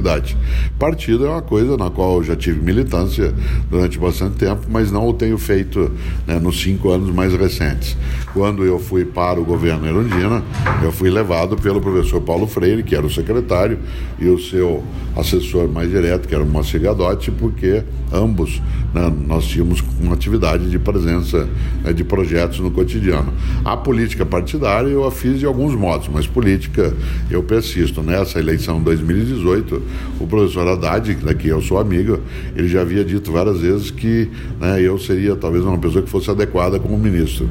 Partido 0.79 1.25
é 1.25 1.29
uma 1.29 1.41
coisa 1.41 1.75
na 1.75 1.89
qual 1.89 2.17
eu 2.17 2.23
já 2.23 2.35
tive 2.35 2.61
militância 2.61 3.33
durante 3.69 3.99
bastante 3.99 4.37
tempo, 4.37 4.67
mas 4.69 4.91
não 4.91 5.07
o 5.07 5.13
tenho 5.13 5.37
feito 5.37 5.91
né, 6.25 6.39
nos 6.39 6.61
cinco 6.61 6.89
anos 6.89 7.13
mais 7.13 7.33
recentes. 7.33 7.97
Quando 8.33 8.63
eu 8.63 8.79
fui 8.79 9.03
para 9.03 9.39
o 9.39 9.43
governo 9.43 9.85
Erundina, 9.87 10.43
eu 10.83 10.91
fui 10.91 11.09
levado 11.09 11.55
pelo 11.57 11.81
professor 11.81 12.21
Paulo 12.21 12.47
Freire, 12.47 12.83
que 12.83 12.95
era 12.95 13.05
o 13.05 13.09
secretário, 13.09 13.79
e 14.19 14.27
o 14.27 14.39
seu 14.39 14.83
assessor 15.15 15.67
mais 15.67 15.89
direto, 15.89 16.27
que 16.27 16.35
era 16.35 16.43
o 16.43 16.47
Moacir 16.47 16.81
Gadotti, 16.81 17.31
porque 17.31 17.83
ambos 18.11 18.61
né, 18.93 19.11
nós 19.27 19.45
tínhamos 19.45 19.83
uma 19.99 20.13
atividade 20.13 20.69
de 20.69 20.79
presença 20.79 21.47
né, 21.83 21.91
de 21.93 22.03
projetos 22.03 22.59
no 22.59 22.71
cotidiano. 22.71 23.33
A 23.65 23.75
política 23.75 24.25
partidária 24.25 24.87
eu 24.87 25.05
a 25.05 25.11
fiz 25.11 25.39
de 25.39 25.45
alguns 25.45 25.73
modos, 25.73 26.07
mas 26.07 26.27
política 26.27 26.93
eu 27.29 27.43
persisto. 27.43 28.01
Nessa 28.01 28.39
eleição 28.39 28.79
de 28.79 28.85
2018, 28.85 29.81
o 30.19 30.27
professor 30.27 30.67
Haddad, 30.67 31.15
daqui 31.23 31.47
eu 31.47 31.61
sou 31.61 31.77
amigo, 31.77 32.19
ele 32.55 32.67
já 32.67 32.81
havia 32.81 33.03
dito 33.03 33.31
várias 33.31 33.59
vezes 33.59 33.91
que 33.91 34.29
né, 34.59 34.81
eu 34.81 34.97
seria 34.97 35.35
talvez 35.35 35.63
uma 35.63 35.77
pessoa 35.77 36.03
que 36.03 36.09
fosse 36.09 36.29
adequada 36.29 36.79
como 36.79 36.97
ministro. 36.97 37.49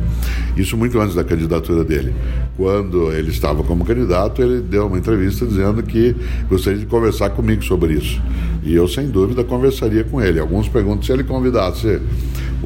Isso 0.56 0.76
muito 0.76 0.98
antes 0.98 1.14
da 1.14 1.24
candidatura 1.24 1.84
dele. 1.84 2.14
Quando 2.56 3.12
ele 3.12 3.30
estava 3.30 3.62
como 3.62 3.84
candidato, 3.84 4.42
ele 4.42 4.60
deu 4.60 4.86
uma 4.86 4.98
entrevista 4.98 5.46
dizendo 5.46 5.82
que 5.82 6.16
gostaria 6.48 6.78
de 6.78 6.86
conversar 6.86 7.30
comigo 7.30 7.62
sobre 7.62 7.94
isso. 7.94 8.20
E 8.62 8.74
eu, 8.74 8.88
sem 8.88 9.08
dúvida, 9.08 9.44
conversaria 9.44 10.02
com 10.04 10.20
ele. 10.20 10.40
Alguns 10.40 10.68
perguntam 10.68 11.02
se 11.02 11.12
ele 11.12 11.22
convidasse 11.22 12.00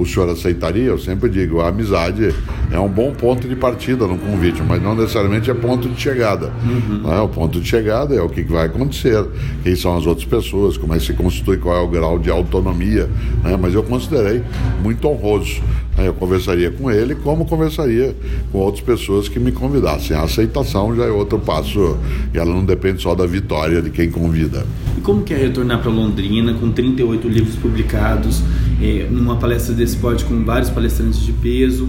o 0.01 0.07
senhor 0.07 0.29
aceitaria? 0.29 0.85
Eu 0.85 0.99
sempre 0.99 1.29
digo, 1.29 1.61
a 1.61 1.69
amizade 1.69 2.35
é 2.71 2.79
um 2.79 2.89
bom 2.89 3.13
ponto 3.13 3.49
de 3.49 3.57
partida 3.57 4.07
no 4.07 4.19
convite, 4.19 4.63
mas 4.63 4.83
não 4.83 4.95
necessariamente 4.95 5.51
é 5.51 5.55
ponto 5.55 5.89
de 5.89 6.01
chegada. 6.01 6.53
Uhum. 6.65 7.03
Né? 7.09 7.21
O 7.21 7.29
ponto 7.29 7.61
de 7.61 7.69
chegada 7.69 8.15
é 8.15 8.21
o 8.21 8.29
que 8.29 8.43
vai 8.43 8.67
acontecer, 8.67 9.25
quem 9.63 9.75
são 9.77 9.97
as 9.97 10.07
outras 10.07 10.27
pessoas, 10.27 10.77
como 10.77 10.95
é 10.95 10.99
que 10.99 11.05
se 11.05 11.13
constitui, 11.13 11.59
qual 11.59 11.77
é 11.77 11.81
o 11.81 11.89
grau 11.89 12.19
de 12.19 12.31
autonomia. 12.31 13.09
Né? 13.43 13.57
Mas 13.61 13.75
eu 13.75 13.83
considerei 13.83 14.43
muito 14.83 15.07
honroso. 15.09 15.61
Eu 16.05 16.15
conversaria 16.15 16.71
com 16.71 16.91
ele 16.91 17.15
como 17.15 17.45
conversaria 17.45 18.15
com 18.51 18.59
outras 18.59 18.85
pessoas 18.85 19.29
que 19.29 19.39
me 19.39 19.53
convidassem. 19.53 20.17
A 20.17 20.23
aceitação 20.23 20.95
já 20.95 21.05
é 21.05 21.11
outro 21.11 21.39
passo 21.39 21.97
e 22.35 22.39
ela 22.39 22.53
não 22.53 22.65
depende 22.65 23.03
só 23.03 23.15
da 23.15 23.27
vitória 23.27 23.81
de 23.81 23.91
quem 23.91 24.11
convida. 24.11 24.67
E 24.97 25.01
como 25.01 25.23
que 25.23 25.35
é 25.35 25.37
retornar 25.37 25.81
para 25.81 25.91
Londrina 25.91 26.55
com 26.55 26.71
38 26.71 27.29
livros 27.29 27.57
publicados, 27.57 28.43
é, 28.81 29.07
numa 29.11 29.37
palestra 29.37 29.75
desse 29.75 29.97
porte 29.97 30.25
com 30.25 30.45
vários 30.45 30.71
palestrantes 30.71 31.21
de 31.21 31.33
peso? 31.33 31.89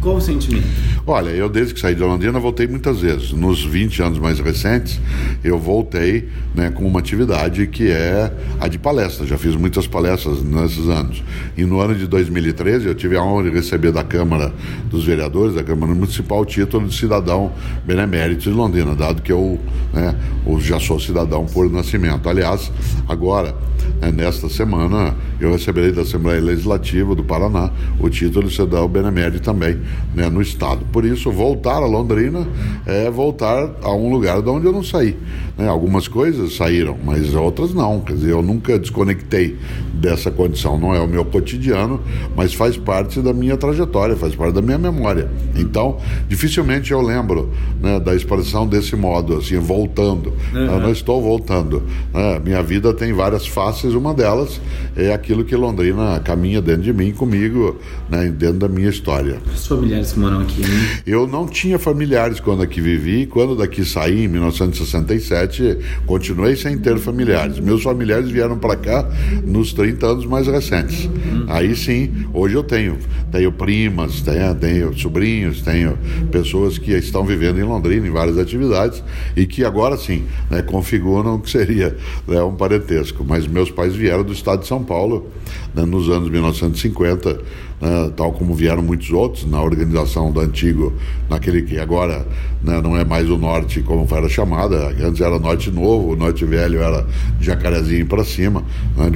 Qual 0.00 0.16
o 0.16 0.20
sentimento? 0.20 0.66
Olha, 1.10 1.30
eu 1.30 1.48
desde 1.48 1.72
que 1.72 1.80
saí 1.80 1.94
de 1.94 2.02
Londrina 2.02 2.38
voltei 2.38 2.66
muitas 2.66 3.00
vezes. 3.00 3.32
Nos 3.32 3.64
20 3.64 4.02
anos 4.02 4.18
mais 4.18 4.40
recentes, 4.40 5.00
eu 5.42 5.58
voltei 5.58 6.28
né, 6.54 6.70
com 6.70 6.86
uma 6.86 7.00
atividade 7.00 7.66
que 7.66 7.90
é 7.90 8.30
a 8.60 8.68
de 8.68 8.78
palestra. 8.78 9.26
Já 9.26 9.38
fiz 9.38 9.56
muitas 9.56 9.86
palestras 9.86 10.42
nesses 10.42 10.86
anos. 10.86 11.24
E 11.56 11.64
no 11.64 11.80
ano 11.80 11.94
de 11.94 12.06
2013, 12.06 12.88
eu 12.88 12.94
tive 12.94 13.16
a 13.16 13.22
honra 13.22 13.44
de 13.44 13.56
receber 13.56 13.90
da 13.90 14.04
Câmara 14.04 14.52
dos 14.90 15.06
Vereadores, 15.06 15.54
da 15.54 15.64
Câmara 15.64 15.94
Municipal, 15.94 16.40
o 16.40 16.44
título 16.44 16.86
de 16.86 16.94
cidadão 16.94 17.52
benemérito 17.86 18.42
de 18.42 18.50
Londrina, 18.50 18.94
dado 18.94 19.22
que 19.22 19.32
eu, 19.32 19.58
né, 19.94 20.14
já 20.58 20.78
sou 20.78 21.00
cidadão 21.00 21.46
por 21.46 21.70
nascimento. 21.70 22.28
Aliás, 22.28 22.70
agora, 23.08 23.54
né, 23.98 24.12
nesta 24.12 24.46
semana, 24.50 25.16
eu 25.40 25.52
receberei 25.52 25.90
da 25.90 26.02
Assembleia 26.02 26.42
Legislativa 26.42 27.14
do 27.14 27.24
Paraná 27.24 27.70
o 27.98 28.10
título 28.10 28.46
de 28.46 28.54
cidadão 28.54 28.86
benemérito 28.86 29.40
também 29.40 29.80
né, 30.14 30.28
no 30.28 30.42
Estado. 30.42 30.84
Por 30.98 31.04
isso, 31.04 31.30
voltar 31.30 31.76
a 31.76 31.86
Londrina 31.86 32.44
é 32.84 33.08
voltar 33.08 33.70
a 33.82 33.92
um 33.92 34.10
lugar 34.10 34.42
de 34.42 34.48
onde 34.48 34.66
eu 34.66 34.72
não 34.72 34.82
saí. 34.82 35.16
Né? 35.56 35.68
Algumas 35.68 36.08
coisas 36.08 36.56
saíram, 36.56 36.96
mas 37.04 37.36
outras 37.36 37.72
não. 37.72 38.00
Quer 38.00 38.14
dizer, 38.14 38.30
eu 38.32 38.42
nunca 38.42 38.76
desconectei 38.76 39.56
dessa 39.94 40.28
condição. 40.28 40.76
Não 40.76 40.92
é 40.92 40.98
o 40.98 41.06
meu 41.06 41.24
cotidiano, 41.24 42.00
mas 42.34 42.52
faz 42.52 42.76
parte 42.76 43.20
da 43.20 43.32
minha 43.32 43.56
trajetória, 43.56 44.16
faz 44.16 44.34
parte 44.34 44.54
da 44.54 44.60
minha 44.60 44.76
memória. 44.76 45.30
Então, 45.54 45.98
dificilmente 46.28 46.90
eu 46.90 47.00
lembro 47.00 47.48
né, 47.80 48.00
da 48.00 48.12
expressão 48.12 48.66
desse 48.66 48.96
modo, 48.96 49.36
assim, 49.36 49.56
voltando. 49.58 50.32
Uhum. 50.52 50.64
Eu 50.64 50.80
não 50.80 50.90
estou 50.90 51.22
voltando. 51.22 51.80
Né? 52.12 52.40
Minha 52.44 52.62
vida 52.62 52.92
tem 52.92 53.12
várias 53.12 53.46
faces, 53.46 53.94
uma 53.94 54.12
delas 54.12 54.60
é 54.96 55.12
aquilo 55.12 55.44
que 55.44 55.54
Londrina 55.54 56.18
caminha 56.20 56.60
dentro 56.60 56.82
de 56.82 56.92
mim, 56.92 57.12
comigo, 57.12 57.76
né, 58.10 58.28
dentro 58.30 58.58
da 58.58 58.68
minha 58.68 58.88
história. 58.88 59.38
Os 59.54 59.64
familiares 59.64 60.12
que 60.12 60.18
moram 60.18 60.40
aqui, 60.40 60.60
né? 60.60 60.87
Eu 61.06 61.26
não 61.26 61.46
tinha 61.46 61.78
familiares 61.78 62.40
quando 62.40 62.62
aqui 62.62 62.80
vivi, 62.80 63.26
quando 63.26 63.56
daqui 63.56 63.84
saí 63.84 64.24
em 64.24 64.28
1967, 64.28 65.78
continuei 66.06 66.56
sem 66.56 66.76
ter 66.78 66.98
familiares. 66.98 67.58
Meus 67.58 67.82
familiares 67.82 68.30
vieram 68.30 68.58
para 68.58 68.76
cá 68.76 69.08
nos 69.44 69.72
30 69.72 70.06
anos 70.06 70.26
mais 70.26 70.46
recentes. 70.46 71.04
Uhum. 71.04 71.46
Aí 71.48 71.74
sim, 71.74 72.26
hoje 72.32 72.54
eu 72.54 72.62
tenho. 72.62 72.98
Tenho 73.30 73.52
primas, 73.52 74.20
tenho, 74.20 74.54
tenho 74.54 74.98
sobrinhos, 74.98 75.60
tenho 75.62 75.98
pessoas 76.30 76.78
que 76.78 76.92
estão 76.92 77.24
vivendo 77.24 77.58
em 77.58 77.64
Londrina 77.64 78.06
em 78.06 78.10
várias 78.10 78.38
atividades 78.38 79.02
e 79.36 79.46
que 79.46 79.64
agora 79.64 79.96
sim 79.96 80.24
né, 80.50 80.62
configuram 80.62 81.36
o 81.36 81.40
que 81.40 81.50
seria 81.50 81.96
né, 82.26 82.42
um 82.42 82.54
parentesco. 82.54 83.24
Mas 83.26 83.46
meus 83.46 83.70
pais 83.70 83.94
vieram 83.94 84.24
do 84.24 84.32
estado 84.32 84.60
de 84.60 84.66
São 84.66 84.82
Paulo 84.82 85.30
né, 85.74 85.84
nos 85.84 86.08
anos 86.08 86.30
1950 86.30 87.40
né, 87.80 88.10
tal 88.16 88.32
como 88.32 88.54
vieram 88.54 88.82
muitos 88.82 89.10
outros 89.10 89.44
na 89.44 89.62
organização 89.62 90.32
do 90.32 90.40
antigo, 90.40 90.92
naquele 91.28 91.62
que 91.62 91.78
agora 91.78 92.26
né, 92.62 92.80
não 92.82 92.96
é 92.96 93.04
mais 93.04 93.30
o 93.30 93.38
norte 93.38 93.80
como 93.82 94.06
era 94.10 94.28
chamada, 94.28 94.88
antes 95.00 95.20
era 95.20 95.38
norte 95.38 95.70
novo, 95.70 96.12
o 96.12 96.16
norte 96.16 96.44
velho 96.44 96.82
era 96.82 97.06
jacarezinho 97.40 98.06
para 98.06 98.24
cima. 98.24 98.64
Né, 98.96 99.12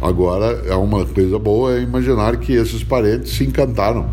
agora 0.00 0.62
é 0.66 0.74
uma 0.74 1.04
coisa 1.06 1.38
boa 1.38 1.76
é 1.78 1.82
imaginar 1.82 2.36
que 2.36 2.52
esses 2.52 2.82
parentes 2.82 3.32
se 3.32 3.44
encantaram 3.44 4.06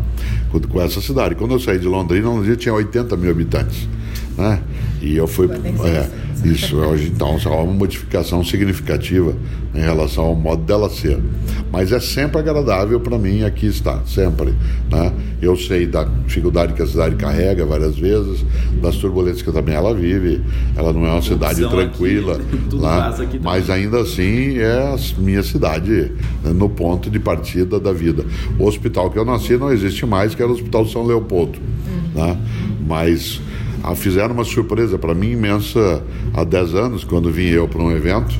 com, 0.50 0.60
com 0.60 0.80
essa 0.80 1.00
cidade. 1.00 1.34
Quando 1.34 1.52
eu 1.52 1.60
saí 1.60 1.78
de 1.78 1.86
Londrina, 1.86 2.28
Londrina 2.28 2.56
tinha 2.56 2.74
80 2.74 3.16
mil 3.16 3.30
habitantes. 3.30 3.88
Né? 4.36 4.60
E 5.02 5.16
eu 5.16 5.26
fui. 5.26 5.48
É, 5.84 6.10
isso, 6.44 6.76
hoje 6.76 7.10
então 7.14 7.38
há 7.44 7.62
uma 7.62 7.72
modificação 7.72 8.42
significativa 8.44 9.34
em 9.74 9.80
relação 9.80 10.24
ao 10.24 10.34
modo 10.34 10.62
dela 10.62 10.88
ser. 10.88 11.18
Mas 11.70 11.92
é 11.92 12.00
sempre 12.00 12.38
agradável 12.38 12.98
para 12.98 13.18
mim 13.18 13.44
aqui 13.44 13.66
estar, 13.66 14.02
sempre. 14.06 14.54
Né? 14.90 15.12
Eu 15.40 15.56
sei 15.56 15.86
da 15.86 16.04
dificuldade 16.04 16.72
que 16.72 16.82
a 16.82 16.86
cidade 16.86 17.16
carrega 17.16 17.64
várias 17.64 17.96
vezes, 17.96 18.44
das 18.80 18.96
turbulências 18.96 19.42
que 19.42 19.52
também 19.52 19.74
ela 19.74 19.94
vive. 19.94 20.42
Ela 20.74 20.92
não 20.92 21.06
é 21.06 21.12
uma 21.12 21.22
cidade 21.22 21.60
tranquila, 21.68 22.36
aqui, 23.20 23.36
né? 23.36 23.40
mas 23.42 23.70
ainda 23.70 24.00
assim 24.00 24.58
é 24.58 24.94
a 24.94 25.20
minha 25.20 25.42
cidade, 25.42 26.10
né? 26.42 26.52
no 26.52 26.68
ponto 26.68 27.10
de 27.10 27.18
partida 27.18 27.78
da 27.78 27.92
vida. 27.92 28.24
O 28.58 28.64
hospital 28.64 29.10
que 29.10 29.18
eu 29.18 29.24
nasci 29.24 29.56
não 29.56 29.70
existe 29.70 30.04
mais, 30.06 30.34
que 30.34 30.42
era 30.42 30.50
o 30.50 30.54
Hospital 30.54 30.86
São 30.86 31.06
Leopoldo. 31.06 31.58
Né? 32.14 32.36
Mas 32.86 33.40
ah, 33.82 33.94
fizeram 33.94 34.34
uma 34.34 34.44
surpresa 34.44 34.98
para 34.98 35.14
mim 35.14 35.32
imensa 35.32 36.02
há 36.34 36.44
10 36.44 36.74
anos, 36.74 37.04
quando 37.04 37.30
vim 37.30 37.48
eu 37.48 37.66
para 37.68 37.82
um 37.82 37.90
evento, 37.90 38.34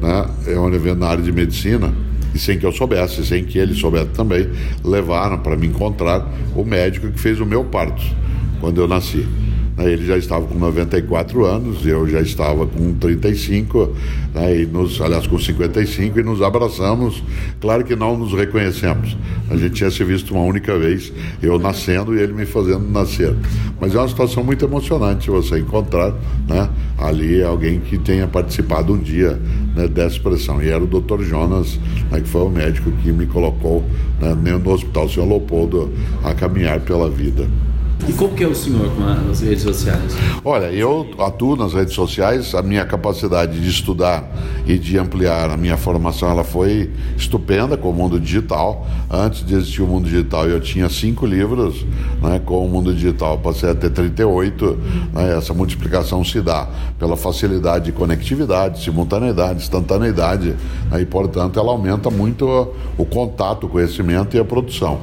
né? 0.00 0.26
é 0.46 0.58
um 0.58 0.72
evento 0.72 0.98
na 0.98 1.08
área 1.08 1.22
de 1.22 1.32
medicina, 1.32 1.92
e 2.34 2.38
sem 2.38 2.58
que 2.58 2.66
eu 2.66 2.72
soubesse, 2.72 3.24
sem 3.24 3.44
que 3.44 3.58
ele 3.58 3.74
soubesse 3.74 4.10
também, 4.10 4.48
levaram 4.84 5.38
para 5.38 5.56
me 5.56 5.66
encontrar 5.66 6.28
o 6.54 6.64
médico 6.64 7.08
que 7.08 7.20
fez 7.20 7.40
o 7.40 7.46
meu 7.46 7.64
parto 7.64 8.02
quando 8.60 8.80
eu 8.80 8.88
nasci. 8.88 9.26
Né, 9.76 9.92
ele 9.92 10.06
já 10.06 10.16
estava 10.16 10.46
com 10.46 10.58
94 10.58 11.44
anos, 11.44 11.84
eu 11.84 12.08
já 12.08 12.20
estava 12.20 12.66
com 12.66 12.94
35, 12.94 13.92
né, 14.32 14.60
e 14.62 14.66
nos, 14.66 15.00
aliás, 15.00 15.26
com 15.26 15.38
55, 15.38 16.20
e 16.20 16.22
nos 16.22 16.42
abraçamos. 16.42 17.22
Claro 17.60 17.84
que 17.84 17.96
não 17.96 18.16
nos 18.16 18.32
reconhecemos. 18.32 19.16
A 19.50 19.56
gente 19.56 19.74
tinha 19.74 19.90
se 19.90 20.02
visto 20.04 20.32
uma 20.34 20.44
única 20.44 20.78
vez, 20.78 21.12
eu 21.42 21.58
nascendo 21.58 22.16
e 22.16 22.20
ele 22.20 22.32
me 22.32 22.46
fazendo 22.46 22.88
nascer. 22.88 23.34
Mas 23.80 23.94
é 23.94 23.98
uma 23.98 24.08
situação 24.08 24.44
muito 24.44 24.64
emocionante 24.64 25.30
você 25.30 25.58
encontrar 25.58 26.14
né, 26.48 26.70
ali 26.96 27.42
alguém 27.42 27.80
que 27.80 27.98
tenha 27.98 28.26
participado 28.26 28.92
um 28.92 28.98
dia 28.98 29.38
né, 29.74 29.88
dessa 29.88 30.16
expressão. 30.16 30.62
E 30.62 30.68
era 30.68 30.82
o 30.82 30.86
Dr. 30.86 31.22
Jonas, 31.22 31.78
né, 32.10 32.20
que 32.20 32.28
foi 32.28 32.42
o 32.42 32.50
médico 32.50 32.90
que 33.02 33.10
me 33.12 33.26
colocou 33.26 33.84
né, 34.20 34.34
no 34.34 34.70
Hospital 34.70 35.08
São 35.08 35.28
Leopoldo 35.28 35.92
a 36.22 36.32
caminhar 36.32 36.80
pela 36.80 37.10
vida. 37.10 37.46
E 38.06 38.12
como 38.12 38.34
que 38.34 38.44
é 38.44 38.46
o 38.46 38.54
senhor 38.54 38.90
com 38.94 39.30
as 39.30 39.40
redes 39.40 39.62
sociais? 39.62 40.12
Olha, 40.44 40.66
eu 40.66 41.06
atuo 41.18 41.56
nas 41.56 41.72
redes 41.72 41.94
sociais, 41.94 42.54
a 42.54 42.60
minha 42.60 42.84
capacidade 42.84 43.58
de 43.58 43.68
estudar 43.68 44.30
e 44.66 44.78
de 44.78 44.98
ampliar 44.98 45.50
a 45.50 45.56
minha 45.56 45.76
formação 45.78 46.28
ela 46.28 46.44
foi 46.44 46.90
estupenda 47.16 47.78
com 47.78 47.88
o 47.88 47.92
mundo 47.94 48.20
digital. 48.20 48.86
Antes 49.10 49.44
de 49.44 49.54
existir 49.54 49.80
o 49.80 49.86
mundo 49.86 50.04
digital 50.04 50.46
eu 50.46 50.60
tinha 50.60 50.88
cinco 50.90 51.24
livros, 51.24 51.84
né, 52.22 52.40
com 52.44 52.64
o 52.64 52.68
mundo 52.68 52.92
digital 52.92 53.38
passei 53.38 53.70
a 53.70 53.74
ter 53.74 53.88
38. 53.90 54.78
Né, 55.14 55.38
essa 55.38 55.54
multiplicação 55.54 56.22
se 56.22 56.42
dá 56.42 56.68
pela 56.98 57.16
facilidade 57.16 57.86
de 57.86 57.92
conectividade, 57.92 58.84
simultaneidade, 58.84 59.62
instantaneidade, 59.62 60.54
né, 60.90 61.00
e 61.00 61.06
portanto 61.06 61.58
ela 61.58 61.70
aumenta 61.70 62.10
muito 62.10 62.68
o 62.98 63.04
contato, 63.06 63.64
o 63.64 63.68
conhecimento 63.68 64.36
e 64.36 64.40
a 64.40 64.44
produção. 64.44 65.00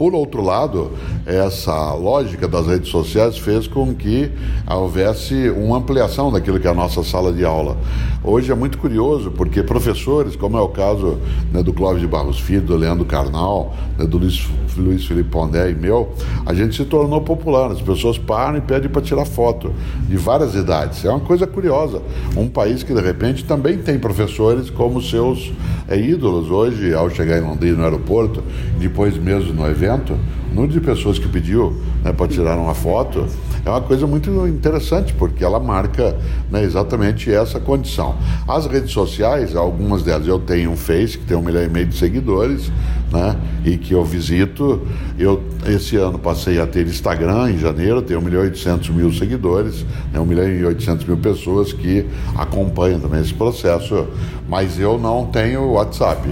Por 0.00 0.14
outro 0.14 0.40
lado, 0.40 0.92
essa 1.26 1.92
lógica 1.92 2.48
das 2.48 2.66
redes 2.66 2.88
sociais 2.88 3.36
fez 3.36 3.66
com 3.66 3.94
que 3.94 4.32
houvesse 4.66 5.50
uma 5.50 5.76
ampliação 5.76 6.32
daquilo 6.32 6.58
que 6.58 6.66
é 6.66 6.70
a 6.70 6.74
nossa 6.74 7.04
sala 7.04 7.30
de 7.30 7.44
aula. 7.44 7.76
Hoje 8.24 8.50
é 8.50 8.54
muito 8.54 8.78
curioso, 8.78 9.30
porque 9.30 9.62
professores, 9.62 10.34
como 10.36 10.56
é 10.56 10.60
o 10.62 10.70
caso 10.70 11.18
né, 11.52 11.62
do 11.62 11.74
Clóvis 11.74 12.00
de 12.00 12.08
Barros 12.08 12.40
Filho, 12.40 12.62
do 12.62 12.76
Leandro 12.76 13.04
Carnal, 13.04 13.74
né, 13.98 14.06
do 14.06 14.16
Luiz, 14.16 14.48
Luiz 14.76 15.06
Felipe 15.06 15.30
Pondé 15.30 15.70
e 15.70 15.74
meu, 15.74 16.12
a 16.44 16.54
gente 16.54 16.76
se 16.76 16.84
tornou 16.84 17.20
popular. 17.20 17.70
As 17.70 17.80
pessoas 17.80 18.18
param 18.18 18.58
e 18.58 18.60
pedem 18.60 18.90
para 18.90 19.02
tirar 19.02 19.24
foto 19.24 19.72
de 20.08 20.16
várias 20.16 20.54
idades. 20.54 21.04
É 21.04 21.10
uma 21.10 21.20
coisa 21.20 21.46
curiosa. 21.46 22.02
Um 22.36 22.48
país 22.48 22.82
que, 22.82 22.94
de 22.94 23.00
repente, 23.00 23.44
também 23.44 23.78
tem 23.78 23.98
professores 23.98 24.70
como 24.70 25.00
seus 25.02 25.52
é, 25.88 25.98
ídolos. 25.98 26.50
Hoje, 26.50 26.94
ao 26.94 27.10
chegar 27.10 27.38
em 27.38 27.42
Londrina, 27.42 27.78
no 27.78 27.84
aeroporto, 27.84 28.42
depois 28.78 29.16
mesmo 29.16 29.52
no 29.52 29.66
evento, 29.66 30.16
o 30.50 30.54
número 30.54 30.72
de 30.72 30.80
pessoas 30.80 31.18
que 31.18 31.28
pediu 31.28 31.74
né, 32.02 32.12
para 32.12 32.28
tirar 32.28 32.56
uma 32.56 32.74
foto 32.74 33.26
é 33.64 33.70
uma 33.70 33.80
coisa 33.80 34.06
muito 34.06 34.30
interessante, 34.46 35.12
porque 35.12 35.44
ela 35.44 35.60
marca 35.60 36.16
né, 36.50 36.62
exatamente 36.62 37.32
essa 37.32 37.60
condição. 37.60 38.14
As 38.48 38.66
redes 38.66 38.90
sociais, 38.90 39.54
algumas 39.54 40.02
delas 40.02 40.26
eu 40.26 40.38
tenho 40.38 40.70
um 40.70 40.76
Face, 40.76 41.18
que 41.18 41.24
tem 41.24 41.36
um 41.36 41.42
milhão 41.42 41.62
e 41.62 41.68
meio 41.68 41.86
de 41.86 41.96
seguidores, 41.96 42.70
né, 43.12 43.36
e 43.64 43.76
que 43.76 43.92
eu 43.92 44.04
visito. 44.04 44.80
Eu, 45.18 45.42
esse 45.66 45.96
ano, 45.96 46.18
passei 46.18 46.60
a 46.60 46.66
ter 46.66 46.86
Instagram 46.86 47.50
em 47.50 47.58
janeiro, 47.58 48.00
tenho 48.00 48.20
um 48.20 48.22
milhão 48.22 48.40
e 48.42 48.44
oitocentos 48.44 48.88
mil 48.88 49.12
seguidores, 49.12 49.84
né, 50.12 50.20
milhão 50.20 50.48
e 50.48 50.64
oitocentos 50.64 51.04
mil 51.04 51.18
pessoas 51.18 51.72
que 51.72 52.06
acompanham 52.36 53.00
também 53.00 53.20
esse 53.20 53.34
processo, 53.34 54.06
mas 54.48 54.78
eu 54.78 54.98
não 54.98 55.26
tenho 55.26 55.72
WhatsApp 55.72 56.28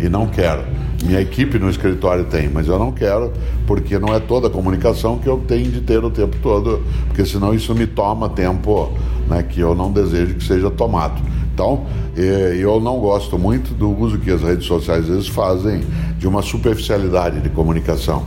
e 0.00 0.08
não 0.08 0.26
quero. 0.26 0.83
Minha 1.02 1.20
equipe 1.20 1.58
no 1.58 1.68
escritório 1.68 2.24
tem, 2.24 2.48
mas 2.48 2.68
eu 2.68 2.78
não 2.78 2.92
quero, 2.92 3.32
porque 3.66 3.98
não 3.98 4.14
é 4.14 4.20
toda 4.20 4.46
a 4.46 4.50
comunicação 4.50 5.18
que 5.18 5.28
eu 5.28 5.42
tenho 5.46 5.70
de 5.70 5.80
ter 5.80 6.02
o 6.02 6.10
tempo 6.10 6.36
todo, 6.42 6.82
porque 7.06 7.24
senão 7.26 7.52
isso 7.52 7.74
me 7.74 7.86
toma 7.86 8.28
tempo 8.28 8.92
né, 9.28 9.42
que 9.42 9.60
eu 9.60 9.74
não 9.74 9.90
desejo 9.90 10.34
que 10.34 10.44
seja 10.44 10.70
tomado. 10.70 11.20
Então, 11.54 11.86
eu 12.16 12.80
não 12.80 12.98
gosto 12.98 13.38
muito 13.38 13.74
do 13.74 13.88
uso 13.96 14.18
que 14.18 14.30
as 14.30 14.42
redes 14.42 14.66
sociais 14.66 15.04
às 15.04 15.08
vezes 15.08 15.28
fazem 15.28 15.82
de 16.18 16.26
uma 16.26 16.42
superficialidade 16.42 17.40
de 17.40 17.48
comunicação. 17.48 18.26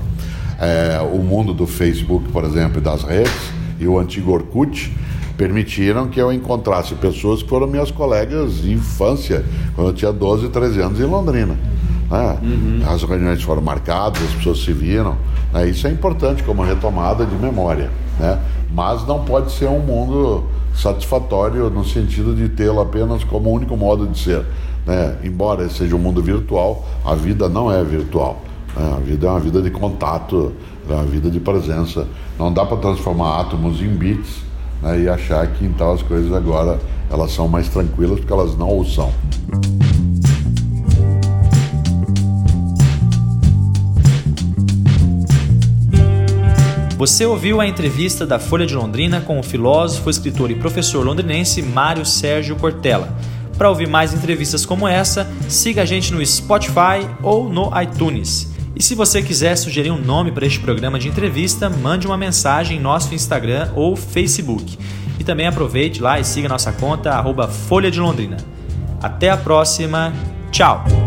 É, 0.60 1.00
o 1.02 1.18
mundo 1.18 1.54
do 1.54 1.68
Facebook, 1.68 2.30
por 2.30 2.44
exemplo, 2.46 2.78
e 2.78 2.82
das 2.82 3.04
redes, 3.04 3.34
e 3.80 3.88
o 3.88 4.00
antigo 4.00 4.32
Orkut, 4.32 4.92
permitiram 5.38 6.08
que 6.08 6.20
eu 6.20 6.32
encontrasse 6.32 6.96
pessoas 6.96 7.44
que 7.44 7.50
foram 7.50 7.68
minhas 7.68 7.92
colegas 7.92 8.62
de 8.62 8.72
infância, 8.72 9.46
quando 9.76 9.90
eu 9.90 9.94
tinha 9.94 10.12
12, 10.12 10.50
13 10.50 10.82
anos 10.82 11.00
em 11.00 11.06
Londrina. 11.06 11.58
Né? 12.10 12.38
Uhum. 12.42 12.82
As 12.88 13.04
reuniões 13.04 13.42
foram 13.42 13.62
marcadas, 13.62 14.22
as 14.24 14.34
pessoas 14.36 14.64
se 14.64 14.74
viram. 14.74 15.18
Né? 15.54 15.70
Isso 15.70 15.88
é 15.88 15.92
importante 15.92 16.44
como 16.44 16.64
retomada 16.64 17.26
de 17.26 17.36
memória. 17.36 17.90
Né? 18.20 18.40
Mas 18.74 19.06
não 19.06 19.24
pode 19.24 19.52
ser 19.52 19.68
um 19.68 19.80
mundo 19.80 20.46
satisfatório 20.76 21.70
no 21.70 21.84
sentido 21.84 22.36
de 22.36 22.50
tê-lo 22.50 22.80
apenas 22.80 23.24
como 23.24 23.52
único 23.52 23.76
modo 23.76 24.08
de 24.08 24.18
ser. 24.18 24.46
Né? 24.86 25.18
Embora 25.24 25.68
seja 25.70 25.96
um 25.96 26.00
mundo 26.00 26.22
virtual, 26.22 26.86
a 27.04 27.16
vida 27.16 27.50
não 27.50 27.72
é 27.72 27.84
virtual. 27.84 28.42
Né? 28.76 28.94
A 28.96 29.00
vida 29.00 29.28
é 29.28 29.30
uma 29.30 29.40
vida 29.40 29.62
de 29.62 29.72
contato, 29.72 30.54
é 30.90 30.94
uma 30.94 31.04
vida 31.04 31.30
de 31.30 31.40
presença. 31.40 32.08
Não 32.40 32.54
dá 32.54 32.66
para 32.66 32.78
transformar 32.78 33.42
átomos 33.42 33.82
em 33.82 33.90
bits 33.90 34.48
né, 34.82 35.02
e 35.02 35.10
achar 35.10 35.48
que 35.48 35.66
então 35.66 35.92
as 35.92 36.02
coisas 36.02 36.32
agora 36.32 36.80
elas 37.10 37.32
são 37.32 37.48
mais 37.48 37.68
tranquilas 37.70 38.20
porque 38.20 38.34
elas 38.34 38.56
não 38.58 38.80
o 38.80 38.86
são. 38.86 39.12
Você 46.98 47.28
ouviu 47.28 47.62
a 47.62 47.68
entrevista 47.68 48.26
da 48.26 48.40
Folha 48.40 48.66
de 48.66 48.74
Londrina 48.74 49.22
com 49.22 49.40
o 49.40 49.44
filósofo, 49.44 50.10
escritor 50.10 50.50
e 50.50 50.56
professor 50.56 51.06
londrinense 51.06 51.62
Mário 51.62 52.04
Sérgio 52.04 52.56
Cortella. 52.56 53.16
Para 53.56 53.70
ouvir 53.70 53.88
mais 53.88 54.16
entrevistas 54.16 54.66
como 54.66 54.88
essa, 54.88 55.32
siga 55.48 55.84
a 55.84 55.86
gente 55.86 56.12
no 56.12 56.26
Spotify 56.26 57.08
ou 57.22 57.50
no 57.50 57.72
iTunes. 57.80 58.52
E 58.76 58.82
se 58.82 58.96
você 58.96 59.22
quiser 59.22 59.56
sugerir 59.56 59.92
um 59.92 60.02
nome 60.02 60.32
para 60.32 60.48
este 60.48 60.60
programa 60.60 60.98
de 60.98 61.08
entrevista, 61.08 61.70
mande 61.70 62.08
uma 62.08 62.18
mensagem 62.18 62.80
em 62.80 62.82
nosso 62.82 63.14
Instagram 63.14 63.70
ou 63.76 63.96
Facebook. 63.96 64.76
E 65.20 65.24
também 65.24 65.46
aproveite 65.46 66.02
lá 66.02 66.20
e 66.20 66.24
siga 66.24 66.50
nossa 66.50 66.72
conta 66.72 67.12
arroba 67.12 67.48
Folha 67.48 67.92
de 67.92 68.00
Londrina. 68.00 68.38
Até 69.00 69.30
a 69.30 69.38
próxima, 69.38 70.12
tchau! 70.52 71.07